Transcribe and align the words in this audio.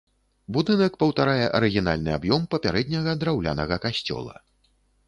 Будынак 0.55 0.95
паўтарае 1.03 1.45
арыгінальны 1.59 2.11
аб'ём 2.19 2.49
папярэдняга 2.57 3.17
драўлянага 3.21 3.75
касцёла. 3.87 4.35